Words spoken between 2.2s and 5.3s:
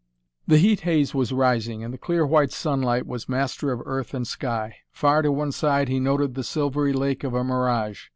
white sunlight was master of earth and sky. Far